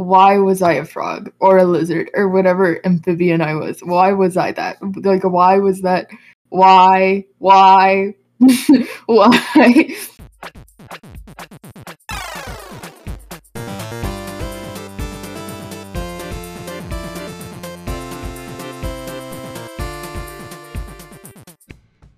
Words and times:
why 0.00 0.38
was 0.38 0.62
I 0.62 0.72
a 0.72 0.84
frog 0.84 1.30
or 1.40 1.58
a 1.58 1.64
lizard 1.64 2.10
or 2.14 2.28
whatever 2.28 2.80
amphibian 2.86 3.42
I 3.42 3.54
was? 3.54 3.80
Why 3.80 4.12
was 4.12 4.36
I 4.36 4.52
that? 4.52 4.78
Like, 4.96 5.24
why 5.24 5.58
was 5.58 5.82
that? 5.82 6.08
Why? 6.48 7.26
Why? 7.38 8.14
why? 9.06 9.96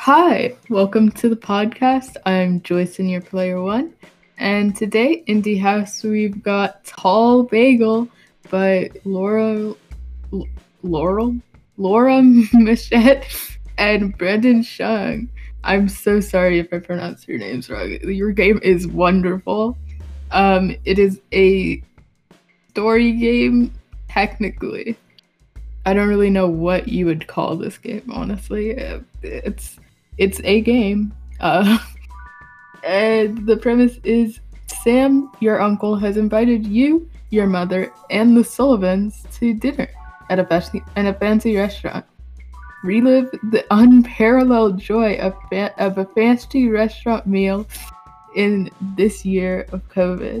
Hi, 0.00 0.56
welcome 0.68 1.12
to 1.12 1.28
the 1.28 1.36
podcast. 1.36 2.16
I'm 2.26 2.60
Joyce 2.62 2.98
in 2.98 3.08
your 3.08 3.20
player 3.20 3.62
one. 3.62 3.94
And 4.38 4.74
today 4.74 5.24
in 5.26 5.42
the 5.42 5.58
house 5.58 6.02
we've 6.04 6.42
got 6.42 6.84
Tall 6.84 7.42
Bagel 7.42 8.08
by 8.50 8.90
Laura 9.04 9.74
Laurel 10.82 11.36
Laura 11.76 12.22
Michet 12.52 13.26
and 13.78 14.16
Brendon 14.16 14.62
Chung. 14.62 15.28
I'm 15.64 15.88
so 15.88 16.20
sorry 16.20 16.60
if 16.60 16.72
I 16.72 16.78
pronounced 16.78 17.26
your 17.26 17.38
names 17.38 17.68
wrong. 17.68 17.98
Your 18.04 18.32
game 18.32 18.60
is 18.62 18.86
wonderful. 18.86 19.76
Um, 20.30 20.76
it 20.84 20.98
is 20.98 21.20
a 21.32 21.82
story 22.70 23.12
game, 23.12 23.72
technically. 24.08 24.96
I 25.84 25.94
don't 25.94 26.08
really 26.08 26.30
know 26.30 26.48
what 26.48 26.86
you 26.88 27.06
would 27.06 27.26
call 27.26 27.56
this 27.56 27.76
game, 27.76 28.08
honestly. 28.10 28.70
It's 29.22 29.80
it's 30.16 30.40
a 30.44 30.60
game. 30.60 31.12
Uh, 31.40 31.78
and 32.84 33.46
the 33.46 33.56
premise 33.56 33.98
is 34.04 34.40
Sam, 34.82 35.30
your 35.40 35.60
uncle, 35.60 35.96
has 35.96 36.16
invited 36.16 36.66
you, 36.66 37.08
your 37.30 37.46
mother, 37.46 37.92
and 38.10 38.36
the 38.36 38.44
Sullivans 38.44 39.24
to 39.34 39.54
dinner 39.54 39.88
at 40.30 40.38
a 40.38 40.44
fancy, 40.44 40.82
at 40.96 41.06
a 41.06 41.14
fancy 41.14 41.56
restaurant. 41.56 42.04
Relive 42.84 43.30
the 43.50 43.64
unparalleled 43.70 44.78
joy 44.78 45.16
of, 45.16 45.34
fa- 45.50 45.74
of 45.78 45.98
a 45.98 46.04
fancy 46.06 46.68
restaurant 46.68 47.26
meal 47.26 47.66
in 48.36 48.70
this 48.96 49.24
year 49.24 49.66
of 49.72 49.86
COVID. 49.88 50.40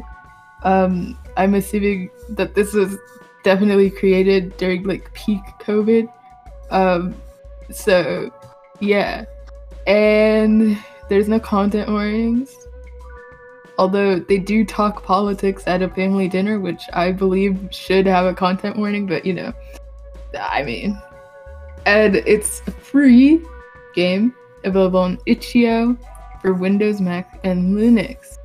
Um, 0.62 1.18
I'm 1.36 1.54
assuming 1.54 2.10
that 2.30 2.54
this 2.54 2.74
was 2.74 2.96
definitely 3.42 3.90
created 3.90 4.56
during 4.56 4.84
like 4.84 5.12
peak 5.14 5.40
COVID. 5.60 6.12
Um, 6.70 7.14
so 7.70 8.30
yeah, 8.80 9.24
and 9.86 10.78
there's 11.08 11.28
no 11.28 11.40
content 11.40 11.88
warnings. 11.88 12.56
Although 13.78 14.18
they 14.18 14.38
do 14.38 14.64
talk 14.64 15.04
politics 15.04 15.64
at 15.66 15.82
a 15.82 15.88
family 15.88 16.28
dinner, 16.28 16.58
which 16.58 16.82
I 16.92 17.12
believe 17.12 17.68
should 17.70 18.06
have 18.06 18.26
a 18.26 18.34
content 18.34 18.76
warning, 18.76 19.06
but 19.06 19.24
you 19.24 19.34
know, 19.34 19.52
I 20.38 20.62
mean. 20.62 21.00
And 21.86 22.16
it's 22.16 22.60
a 22.66 22.72
free 22.72 23.40
game 23.94 24.34
available 24.64 25.00
on 25.00 25.18
itch.io 25.26 25.96
for 26.42 26.54
Windows, 26.54 27.00
Mac, 27.00 27.38
and 27.44 27.76
Linux. 27.76 28.38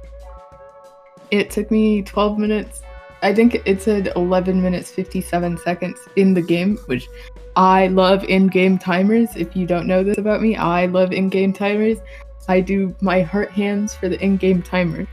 It 1.32 1.50
took 1.50 1.72
me 1.72 2.04
12 2.04 2.38
minutes. 2.38 2.82
I 3.24 3.34
think 3.34 3.62
it 3.66 3.82
said 3.82 4.12
11 4.16 4.62
minutes 4.62 4.92
57 4.92 5.58
seconds 5.58 5.98
in 6.16 6.34
the 6.34 6.42
game, 6.42 6.78
which 6.86 7.08
I 7.56 7.88
love 7.88 8.24
in-game 8.26 8.78
timers. 8.78 9.36
If 9.36 9.56
you 9.56 9.66
don't 9.66 9.88
know 9.88 10.04
this 10.04 10.18
about 10.18 10.42
me, 10.42 10.56
I 10.56 10.88
love 10.88 11.12
in-game 11.12 11.54
timers. 11.54 12.00
I 12.48 12.62
do 12.62 12.96
my 13.02 13.22
heart 13.22 13.52
hands 13.52 13.96
for 13.96 14.10
the 14.10 14.20
in-game 14.22 14.62
timer. 14.62 15.08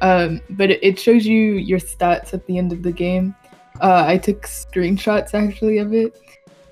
Um, 0.00 0.40
but 0.50 0.70
it, 0.70 0.98
shows 0.98 1.26
you 1.26 1.54
your 1.54 1.78
stats 1.78 2.34
at 2.34 2.46
the 2.46 2.58
end 2.58 2.72
of 2.72 2.82
the 2.82 2.92
game. 2.92 3.34
Uh, 3.80 4.04
I 4.06 4.18
took 4.18 4.42
screenshots 4.42 5.34
actually 5.34 5.78
of 5.78 5.94
it. 5.94 6.18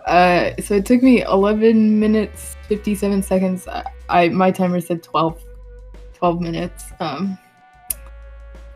Uh, 0.07 0.51
so 0.61 0.75
it 0.75 0.85
took 0.85 1.03
me 1.03 1.23
11 1.23 1.99
minutes 1.99 2.57
57 2.69 3.23
seconds. 3.23 3.67
I 4.09 4.29
my 4.29 4.51
timer 4.51 4.81
said 4.81 5.03
12, 5.03 5.43
12 6.15 6.41
minutes. 6.41 6.85
Um, 7.01 7.39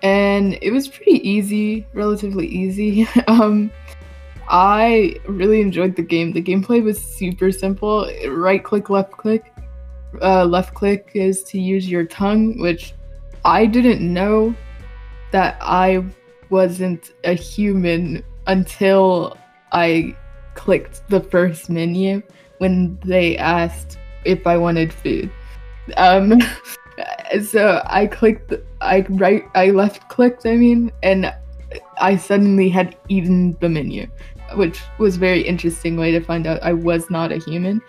and 0.02 0.58
it 0.62 0.70
was 0.70 0.88
pretty 0.88 1.28
easy, 1.28 1.86
relatively 1.92 2.46
easy. 2.46 3.06
um, 3.26 3.70
I 4.48 5.16
really 5.26 5.60
enjoyed 5.60 5.96
the 5.96 6.02
game. 6.02 6.32
The 6.32 6.42
gameplay 6.42 6.82
was 6.82 7.02
super 7.02 7.52
simple. 7.52 8.10
Right 8.28 8.62
click, 8.62 8.88
left 8.88 9.12
click. 9.12 9.52
Uh, 10.22 10.44
left 10.44 10.74
click 10.74 11.10
is 11.14 11.42
to 11.44 11.60
use 11.60 11.88
your 11.88 12.04
tongue, 12.04 12.58
which 12.58 12.94
I 13.44 13.66
didn't 13.66 14.00
know 14.00 14.54
that 15.32 15.58
I 15.60 16.04
wasn't 16.50 17.12
a 17.24 17.34
human 17.34 18.24
until 18.46 19.36
I 19.72 20.16
clicked 20.54 21.08
the 21.08 21.20
first 21.20 21.69
menu 21.69 22.22
when 22.58 22.98
they 23.04 23.36
asked 23.36 23.98
if 24.24 24.46
I 24.46 24.56
wanted 24.56 24.92
food. 24.92 25.30
Um, 25.96 26.40
so 27.44 27.82
I 27.86 28.06
clicked, 28.06 28.54
I 28.80 29.04
right, 29.10 29.44
I 29.54 29.70
left 29.70 30.08
clicked. 30.08 30.46
I 30.46 30.56
mean, 30.56 30.90
and 31.02 31.32
I 32.00 32.16
suddenly 32.16 32.69
had 32.69 32.96
eaten 33.08 33.56
the 33.60 33.69
menu 33.69 34.08
which 34.54 34.80
was 34.98 35.16
very 35.16 35.42
interesting 35.42 35.96
way 35.96 36.10
to 36.12 36.20
find 36.20 36.46
out 36.46 36.62
I 36.62 36.72
was 36.72 37.10
not 37.10 37.32
a 37.32 37.38
human. 37.38 37.82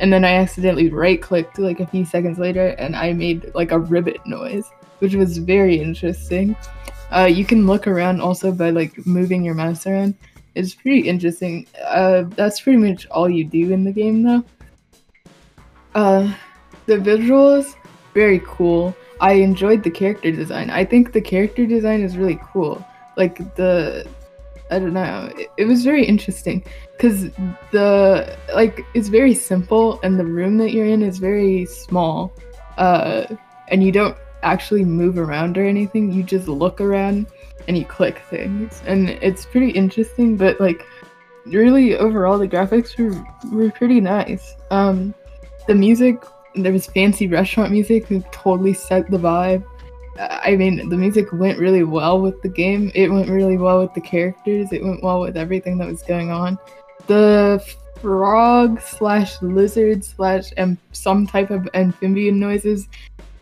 And 0.00 0.12
then 0.12 0.24
I 0.24 0.34
accidentally 0.34 0.90
right 0.90 1.20
clicked 1.20 1.58
like 1.58 1.80
a 1.80 1.86
few 1.86 2.04
seconds 2.04 2.38
later 2.38 2.68
and 2.78 2.96
I 2.96 3.12
made 3.12 3.52
like 3.54 3.70
a 3.70 3.78
ribbit 3.78 4.26
noise, 4.26 4.70
which 4.98 5.14
was 5.14 5.38
very 5.38 5.80
interesting. 5.80 6.56
Uh, 7.10 7.26
you 7.26 7.44
can 7.44 7.66
look 7.66 7.86
around 7.86 8.20
also 8.20 8.50
by 8.50 8.70
like 8.70 9.06
moving 9.06 9.44
your 9.44 9.54
mouse 9.54 9.86
around. 9.86 10.14
It's 10.54 10.74
pretty 10.74 11.08
interesting. 11.08 11.66
Uh, 11.84 12.24
that's 12.36 12.60
pretty 12.60 12.78
much 12.78 13.06
all 13.08 13.28
you 13.28 13.44
do 13.44 13.72
in 13.72 13.84
the 13.84 13.92
game 13.92 14.22
though. 14.22 14.44
Uh, 15.94 16.34
the 16.86 16.96
visuals, 16.96 17.74
very 18.14 18.40
cool. 18.44 18.96
I 19.20 19.34
enjoyed 19.34 19.82
the 19.82 19.90
character 19.90 20.30
design. 20.32 20.70
I 20.70 20.84
think 20.84 21.12
the 21.12 21.20
character 21.20 21.66
design 21.66 22.02
is 22.02 22.16
really 22.16 22.38
cool. 22.52 22.84
Like 23.16 23.54
the 23.54 24.06
I 24.70 24.78
don't 24.78 24.94
know. 24.94 25.30
It, 25.36 25.50
it 25.56 25.64
was 25.66 25.84
very 25.84 26.04
interesting 26.04 26.64
because 26.92 27.30
the 27.70 28.36
like 28.54 28.80
it's 28.94 29.08
very 29.08 29.34
simple 29.34 30.00
and 30.02 30.18
the 30.18 30.24
room 30.24 30.58
that 30.58 30.72
you're 30.72 30.86
in 30.86 31.02
is 31.02 31.18
very 31.18 31.66
small, 31.66 32.32
uh, 32.78 33.26
and 33.68 33.82
you 33.82 33.92
don't 33.92 34.16
actually 34.42 34.84
move 34.84 35.18
around 35.18 35.58
or 35.58 35.64
anything. 35.64 36.12
You 36.12 36.22
just 36.22 36.48
look 36.48 36.80
around 36.80 37.26
and 37.68 37.76
you 37.76 37.84
click 37.84 38.22
things, 38.30 38.82
and 38.86 39.10
it's 39.10 39.44
pretty 39.46 39.70
interesting. 39.70 40.36
But 40.36 40.60
like, 40.60 40.84
really 41.46 41.96
overall, 41.96 42.38
the 42.38 42.48
graphics 42.48 42.98
were 42.98 43.22
were 43.50 43.70
pretty 43.70 44.00
nice. 44.00 44.56
Um, 44.70 45.14
the 45.66 45.74
music 45.74 46.22
there 46.54 46.72
was 46.72 46.86
fancy 46.86 47.26
restaurant 47.26 47.72
music 47.72 48.06
who 48.06 48.20
totally 48.30 48.74
set 48.74 49.10
the 49.10 49.18
vibe. 49.18 49.64
I 50.18 50.54
mean, 50.56 50.88
the 50.88 50.96
music 50.96 51.32
went 51.32 51.58
really 51.58 51.82
well 51.82 52.20
with 52.20 52.40
the 52.42 52.48
game. 52.48 52.92
It 52.94 53.10
went 53.10 53.28
really 53.28 53.56
well 53.56 53.80
with 53.80 53.94
the 53.94 54.00
characters. 54.00 54.72
It 54.72 54.82
went 54.82 55.02
well 55.02 55.20
with 55.20 55.36
everything 55.36 55.78
that 55.78 55.88
was 55.88 56.02
going 56.02 56.30
on. 56.30 56.58
The 57.06 57.64
frog 58.00 58.80
slash 58.80 59.40
lizard 59.42 60.04
slash 60.04 60.52
and 60.56 60.78
some 60.92 61.26
type 61.26 61.50
of 61.50 61.68
amphibian 61.74 62.38
noises 62.38 62.88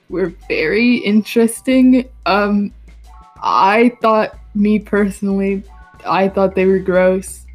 were 0.09 0.33
very 0.49 0.97
interesting. 0.99 2.09
Um, 2.27 2.73
I 3.43 3.97
thought, 4.01 4.39
me 4.55 4.79
personally, 4.79 5.65
I 6.07 6.29
thought 6.29 6.55
they 6.55 6.67
were 6.67 6.79
gross. 6.79 7.47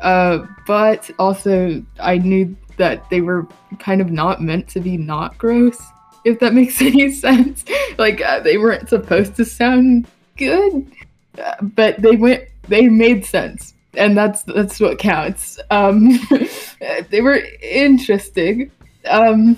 Uh, 0.00 0.46
but 0.66 1.10
also, 1.18 1.84
I 2.00 2.18
knew 2.18 2.56
that 2.76 3.08
they 3.10 3.20
were 3.20 3.46
kind 3.78 4.00
of 4.00 4.10
not 4.10 4.40
meant 4.40 4.68
to 4.68 4.80
be 4.80 4.96
not 4.96 5.36
gross 5.38 5.80
if 6.24 6.38
that 6.40 6.54
makes 6.54 6.80
any 6.82 7.10
sense. 7.12 7.64
Like 7.98 8.20
uh, 8.20 8.40
they 8.40 8.58
weren't 8.58 8.88
supposed 8.88 9.36
to 9.36 9.44
sound 9.44 10.06
good, 10.36 10.90
uh, 11.38 11.54
but 11.62 12.00
they 12.00 12.16
went. 12.16 12.44
They 12.68 12.88
made 12.88 13.24
sense, 13.24 13.74
and 13.94 14.16
that's 14.16 14.42
that's 14.44 14.80
what 14.80 14.98
counts. 14.98 15.58
Um, 15.70 16.18
they 17.10 17.20
were 17.20 17.40
interesting, 17.60 18.70
um, 19.08 19.56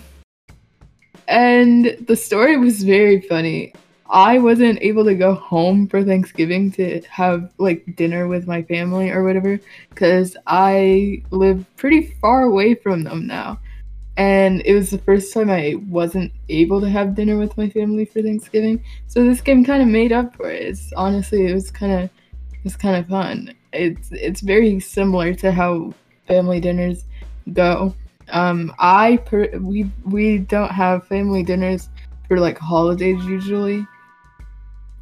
and 1.29 1.97
the 2.07 2.17
story 2.17 2.57
was 2.57 2.83
very 2.83 3.21
funny. 3.21 3.73
I 4.09 4.39
wasn't 4.39 4.81
able 4.83 5.05
to 5.07 5.15
go 5.15 5.35
home 5.35 5.89
for 5.89 6.05
Thanksgiving 6.05 6.71
to 6.73 7.01
have 7.09 7.53
like 7.59 7.97
dinner 7.97 8.29
with 8.29 8.47
my 8.47 8.63
family 8.63 9.11
or 9.11 9.25
whatever 9.25 9.59
because 9.89 10.37
I 10.47 11.23
live 11.31 11.65
pretty 11.77 12.15
far 12.21 12.43
away 12.43 12.75
from 12.75 13.03
them 13.03 13.27
now 13.27 13.59
and 14.17 14.63
it 14.65 14.75
was 14.75 14.91
the 14.91 14.99
first 14.99 15.33
time 15.35 15.51
I 15.51 15.75
wasn't 15.89 16.33
able 16.49 16.81
to 16.81 16.89
have 16.89 17.15
dinner 17.15 17.37
with 17.37 17.57
my 17.57 17.69
family 17.69 18.05
for 18.05 18.23
Thanksgiving. 18.23 18.83
So 19.09 19.25
this 19.25 19.41
game 19.41 19.65
kind 19.65 19.83
of 19.83 19.89
made 19.89 20.13
up 20.13 20.37
for 20.37 20.51
it. 20.51 20.63
It's 20.63 20.93
honestly 20.93 21.47
it 21.47 21.55
was 21.55 21.71
kind 21.71 21.93
of 22.05 22.11
it's 22.65 22.77
kind 22.77 22.97
of 22.97 23.09
fun. 23.09 23.55
It's 23.73 24.11
it's 24.13 24.41
very 24.41 24.79
similar 24.81 25.35
to 25.35 25.51
how 25.53 25.95
family 26.29 26.61
dinners 26.61 27.05
go. 27.53 27.95
Um, 28.31 28.73
I 28.79 29.19
per- 29.19 29.59
we 29.59 29.91
we 30.05 30.39
don't 30.39 30.71
have 30.71 31.07
family 31.09 31.43
dinners 31.43 31.89
for 32.29 32.39
like 32.39 32.59
holidays 32.59 33.25
usually. 33.25 33.87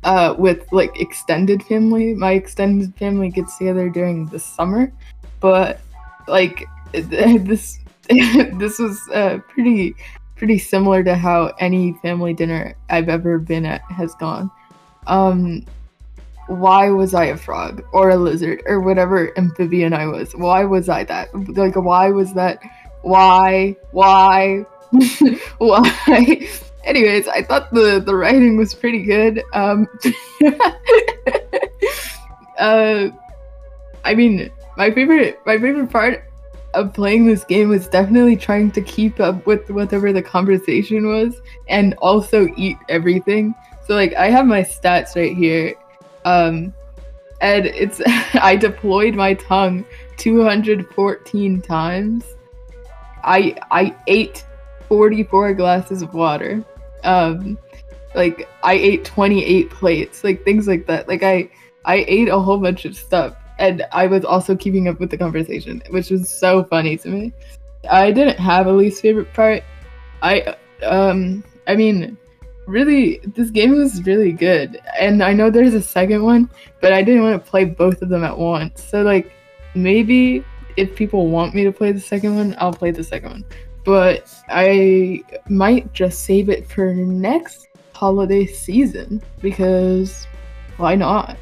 uh, 0.05 0.35
with 0.37 0.67
like 0.73 1.01
extended 1.01 1.63
family. 1.65 2.15
My 2.15 2.33
extended 2.33 2.95
family 2.97 3.29
gets 3.31 3.57
together 3.59 3.89
during 3.89 4.27
the 4.27 4.41
summer, 4.41 4.93
but 5.41 5.81
like 6.27 6.65
this 6.93 7.79
this 8.59 8.79
was 8.79 9.01
uh, 9.15 9.39
pretty 9.49 9.95
pretty 10.37 10.59
similar 10.59 11.05
to 11.05 11.15
how 11.15 11.53
any 11.61 11.93
family 12.03 12.35
dinner 12.35 12.75
I've 12.91 13.09
ever 13.09 13.39
been 13.39 13.65
at 13.65 13.83
has 13.83 14.15
gone. 14.17 14.51
Um, 15.07 15.65
why 16.49 16.91
was 16.91 17.15
I 17.15 17.27
a 17.27 17.37
frog 17.37 17.85
or 17.93 18.11
a 18.11 18.17
lizard 18.17 18.63
or 18.67 18.81
whatever 18.81 19.37
amphibian 19.39 19.93
I 19.93 20.07
was? 20.07 20.35
Why 20.35 20.65
was 20.65 20.89
I 20.89 21.05
that? 21.05 21.29
Like, 21.57 21.77
why 21.77 22.11
was 22.11 22.35
that? 22.35 22.61
Why? 23.03 23.77
Why? 23.93 24.67
why? 25.59 26.49
Anyways, 26.85 27.29
I 27.29 27.43
thought 27.43 27.73
the 27.73 28.03
the 28.05 28.15
writing 28.15 28.57
was 28.57 28.75
pretty 28.75 29.03
good. 29.05 29.45
Um, 29.53 29.87
uh, 32.59 33.11
I 34.05 34.15
mean, 34.17 34.51
my 34.77 34.91
favorite 34.91 35.41
my 35.47 35.59
favorite 35.59 35.91
part 35.91 36.25
of 36.75 36.93
playing 36.93 37.27
this 37.27 37.45
game 37.45 37.69
was 37.69 37.89
definitely 37.89 38.37
trying 38.37 38.71
to 38.73 38.81
keep 38.81 39.21
up 39.21 39.47
with 39.47 39.71
whatever 39.71 40.13
the 40.13 40.23
conversation 40.23 41.07
was 41.07 41.41
and 41.69 41.95
also 41.95 42.49
eat 42.57 42.77
everything. 42.89 43.55
So 43.87 43.95
like 43.95 44.15
I 44.15 44.31
have 44.31 44.47
my 44.47 44.63
stats 44.63 45.17
right 45.17 45.37
here. 45.37 45.75
Um 46.25 46.73
and 47.41 47.67
it's 47.67 48.01
I 48.35 48.57
deployed 48.57 49.15
my 49.15 49.35
tongue 49.35 49.85
214 50.17 51.61
times. 51.63 52.25
I 53.25 53.57
I 53.71 53.95
ate 54.07 54.45
44 54.89 55.55
glasses 55.55 56.03
of 56.03 56.15
water. 56.15 56.65
Um 57.05 57.59
like 58.15 58.49
I 58.63 58.75
ate 58.75 59.05
28 59.05 59.71
plates, 59.71 60.25
like 60.25 60.45
things 60.45 60.67
like 60.67 60.87
that. 60.87 61.09
Like 61.09 61.23
I 61.23 61.51
I 61.85 62.05
ate 62.09 62.29
a 62.29 62.39
whole 62.39 62.59
bunch 62.59 62.85
of 62.85 62.97
stuff 62.97 63.37
and 63.63 63.87
I 63.93 64.09
was 64.09 64.25
also 64.25 64.57
keeping 64.57 64.89
up 64.89 64.99
with 64.99 65.11
the 65.11 65.17
conversation, 65.17 65.83
which 65.91 66.11
was 66.11 66.29
so 66.29 66.65
funny 66.65 66.97
to 66.99 67.09
me. 67.09 67.33
I 67.89 68.11
didn't 68.11 68.39
have 68.39 68.67
a 68.67 68.73
least 68.73 69.01
favorite 69.01 69.33
part. 69.33 69.63
I 70.21 70.57
um 70.85 71.45
I 71.69 71.77
mean 71.77 72.19
really 72.67 73.21
this 73.37 73.51
game 73.51 73.71
was 73.79 74.03
really 74.05 74.33
good. 74.33 74.81
And 74.99 75.23
I 75.23 75.33
know 75.33 75.49
there's 75.49 75.75
a 75.75 75.83
second 75.83 76.25
one, 76.25 76.51
but 76.81 76.93
I 76.93 77.03
didn't 77.03 77.23
want 77.23 77.43
to 77.43 77.51
play 77.51 77.65
both 77.65 78.03
of 78.03 78.09
them 78.09 78.25
at 78.25 78.37
once. 78.37 78.83
So 78.83 79.03
like 79.03 79.31
maybe 79.77 80.45
if 80.77 80.97
people 80.97 81.29
want 81.29 81.55
me 81.55 81.63
to 81.63 81.71
play 81.71 81.93
the 81.93 82.01
second 82.01 82.35
one, 82.35 82.57
I'll 82.59 82.73
play 82.73 82.91
the 82.91 83.05
second 83.05 83.31
one. 83.31 83.45
But 83.85 84.29
I 84.49 85.23
might 85.49 85.93
just 85.93 86.25
save 86.25 86.49
it 86.49 86.69
for 86.69 86.93
next 86.93 87.69
holiday 87.93 88.45
season 88.45 89.23
because 89.41 90.27
why 90.79 90.97
not? 90.97 91.37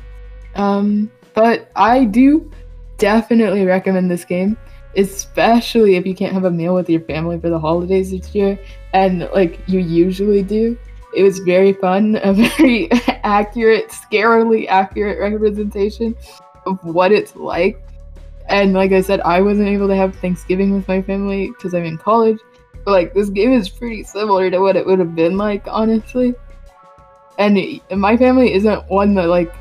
Um 0.54 1.10
but 1.34 1.70
I 1.76 2.04
do 2.04 2.50
definitely 2.98 3.64
recommend 3.64 4.10
this 4.10 4.24
game, 4.24 4.56
especially 4.96 5.96
if 5.96 6.06
you 6.06 6.14
can't 6.14 6.32
have 6.32 6.44
a 6.44 6.50
meal 6.50 6.74
with 6.74 6.88
your 6.88 7.00
family 7.02 7.40
for 7.40 7.48
the 7.48 7.58
holidays 7.58 8.10
this 8.10 8.34
year, 8.34 8.58
and 8.92 9.28
like 9.34 9.58
you 9.66 9.80
usually 9.80 10.42
do. 10.42 10.78
It 11.16 11.24
was 11.24 11.40
very 11.40 11.72
fun, 11.72 12.16
a 12.22 12.32
very 12.32 12.90
accurate, 13.24 13.88
scarily 13.88 14.68
accurate 14.68 15.18
representation 15.18 16.14
of 16.66 16.82
what 16.84 17.10
it's 17.12 17.34
like. 17.34 17.82
And 18.48 18.72
like 18.72 18.92
I 18.92 19.00
said, 19.00 19.20
I 19.20 19.40
wasn't 19.40 19.68
able 19.68 19.88
to 19.88 19.96
have 19.96 20.14
Thanksgiving 20.16 20.74
with 20.74 20.86
my 20.88 21.02
family 21.02 21.48
because 21.48 21.72
I'm 21.72 21.84
in 21.84 21.98
college. 21.98 22.38
But 22.84 22.92
like 22.92 23.14
this 23.14 23.28
game 23.28 23.52
is 23.52 23.68
pretty 23.68 24.02
similar 24.02 24.50
to 24.50 24.58
what 24.58 24.76
it 24.76 24.84
would 24.84 24.98
have 24.98 25.14
been 25.14 25.36
like, 25.36 25.64
honestly. 25.66 26.34
And 27.38 27.80
my 27.90 28.16
family 28.16 28.52
isn't 28.54 28.90
one 28.90 29.14
that 29.14 29.28
like 29.28 29.52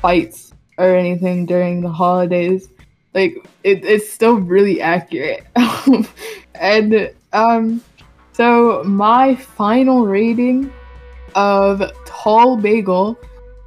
fights 0.00 0.51
or 0.82 0.96
anything 0.96 1.46
during 1.46 1.80
the 1.80 1.88
holidays. 1.88 2.68
Like 3.14 3.36
it, 3.62 3.84
it's 3.84 4.12
still 4.12 4.34
really 4.34 4.80
accurate. 4.80 5.46
and 6.56 7.10
um 7.32 7.82
so 8.32 8.82
my 8.84 9.36
final 9.36 10.06
rating 10.06 10.72
of 11.34 11.82
Tall 12.04 12.56
Bagel 12.56 13.16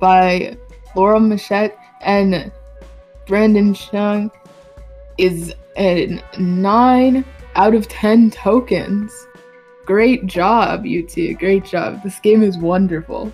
by 0.02 0.58
Laura 0.96 1.20
Machette 1.20 1.78
and 2.02 2.52
Brandon 3.28 3.74
Chung 3.74 4.30
is 5.18 5.54
a 5.78 6.20
9 6.38 7.26
out 7.56 7.76
of 7.76 7.88
10 7.88 8.32
tokens. 8.32 9.28
Great 9.86 10.26
job, 10.26 10.86
you 10.86 11.08
two. 11.08 11.36
Great 11.36 11.64
job. 11.64 12.02
This 12.04 12.20
game 12.20 12.44
is 12.44 12.58
wonderful. 12.58 13.32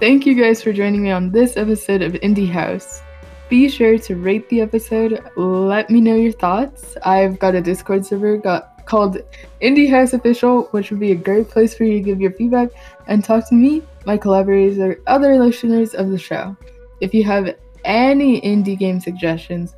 Thank 0.00 0.24
you 0.24 0.32
guys 0.32 0.62
for 0.62 0.72
joining 0.72 1.02
me 1.02 1.10
on 1.10 1.30
this 1.30 1.58
episode 1.58 2.00
of 2.00 2.14
Indie 2.14 2.48
House. 2.48 3.02
Be 3.50 3.68
sure 3.68 3.98
to 3.98 4.16
rate 4.16 4.48
the 4.48 4.62
episode. 4.62 5.22
Let 5.36 5.90
me 5.90 6.00
know 6.00 6.16
your 6.16 6.32
thoughts. 6.32 6.96
I've 7.04 7.38
got 7.38 7.54
a 7.54 7.60
Discord 7.60 8.06
server 8.06 8.38
got 8.38 8.86
called 8.86 9.18
Indie 9.60 9.90
House 9.90 10.14
Official, 10.14 10.68
which 10.70 10.90
would 10.90 11.00
be 11.00 11.12
a 11.12 11.16
great 11.16 11.50
place 11.50 11.74
for 11.74 11.84
you 11.84 11.98
to 11.98 12.00
give 12.00 12.18
your 12.18 12.32
feedback 12.32 12.70
and 13.08 13.22
talk 13.22 13.46
to 13.50 13.54
me, 13.54 13.82
my 14.06 14.16
collaborators, 14.16 14.78
or 14.78 14.98
other 15.06 15.36
listeners 15.36 15.92
of 15.92 16.08
the 16.08 16.18
show. 16.18 16.56
If 17.02 17.12
you 17.12 17.22
have 17.24 17.54
any 17.84 18.40
indie 18.40 18.78
game 18.78 19.00
suggestions, 19.00 19.74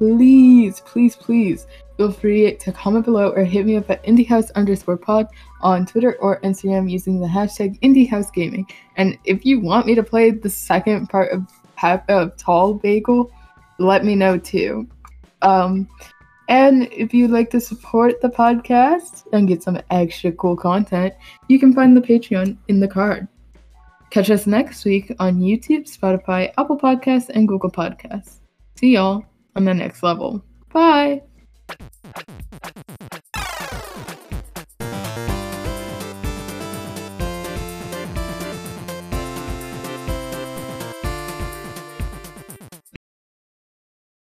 please, 0.00 0.80
please, 0.80 1.14
please 1.14 1.66
feel 1.98 2.10
free 2.10 2.56
to 2.56 2.72
comment 2.72 3.04
below 3.04 3.28
or 3.32 3.44
hit 3.44 3.66
me 3.66 3.76
up 3.76 3.90
at 3.90 4.02
indiehouse 4.04 4.50
underscore 4.54 4.96
pod 4.96 5.26
on 5.60 5.84
Twitter 5.84 6.16
or 6.20 6.40
Instagram 6.40 6.90
using 6.90 7.20
the 7.20 7.26
hashtag 7.26 7.78
indieHouseGaming. 7.80 8.64
And 8.96 9.18
if 9.24 9.44
you 9.44 9.60
want 9.60 9.86
me 9.86 9.94
to 9.94 10.02
play 10.02 10.30
the 10.30 10.48
second 10.48 11.10
part 11.10 11.30
of, 11.32 11.46
of 12.08 12.34
Tall 12.38 12.72
Bagel, 12.72 13.30
let 13.78 14.02
me 14.02 14.14
know 14.14 14.38
too. 14.38 14.88
Um, 15.42 15.86
and 16.48 16.88
if 16.90 17.12
you'd 17.12 17.30
like 17.30 17.50
to 17.50 17.60
support 17.60 18.22
the 18.22 18.30
podcast 18.30 19.26
and 19.34 19.46
get 19.46 19.62
some 19.62 19.78
extra 19.90 20.32
cool 20.32 20.56
content, 20.56 21.12
you 21.48 21.60
can 21.60 21.74
find 21.74 21.94
the 21.94 22.00
Patreon 22.00 22.56
in 22.68 22.80
the 22.80 22.88
card. 22.88 23.28
Catch 24.08 24.30
us 24.30 24.46
next 24.46 24.86
week 24.86 25.14
on 25.18 25.40
YouTube, 25.40 25.94
Spotify, 25.94 26.54
Apple 26.56 26.78
Podcasts, 26.78 27.28
and 27.28 27.46
Google 27.46 27.70
Podcasts. 27.70 28.38
See 28.76 28.94
y'all 28.94 29.29
on 29.60 29.66
the 29.66 29.74
next 29.74 30.02
level. 30.02 30.42
Bye. 30.72 31.22